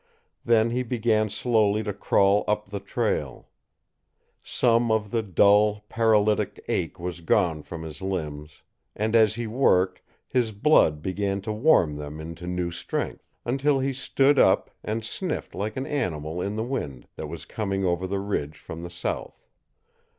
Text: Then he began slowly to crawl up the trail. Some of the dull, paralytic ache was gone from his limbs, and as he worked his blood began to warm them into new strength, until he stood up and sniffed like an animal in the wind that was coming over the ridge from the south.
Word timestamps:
Then 0.43 0.71
he 0.71 0.81
began 0.81 1.29
slowly 1.29 1.83
to 1.83 1.93
crawl 1.93 2.43
up 2.47 2.71
the 2.71 2.79
trail. 2.79 3.49
Some 4.41 4.89
of 4.91 5.11
the 5.11 5.21
dull, 5.21 5.81
paralytic 5.89 6.59
ache 6.67 6.99
was 6.99 7.21
gone 7.21 7.61
from 7.61 7.83
his 7.83 8.01
limbs, 8.01 8.63
and 8.95 9.15
as 9.15 9.35
he 9.35 9.45
worked 9.45 10.01
his 10.27 10.53
blood 10.53 11.03
began 11.03 11.39
to 11.41 11.53
warm 11.53 11.97
them 11.97 12.19
into 12.19 12.47
new 12.47 12.71
strength, 12.71 13.29
until 13.45 13.77
he 13.77 13.93
stood 13.93 14.39
up 14.39 14.71
and 14.83 15.05
sniffed 15.05 15.53
like 15.53 15.77
an 15.77 15.85
animal 15.85 16.41
in 16.41 16.55
the 16.55 16.63
wind 16.63 17.07
that 17.15 17.27
was 17.27 17.45
coming 17.45 17.85
over 17.85 18.07
the 18.07 18.17
ridge 18.19 18.57
from 18.57 18.81
the 18.81 18.89
south. 18.89 19.45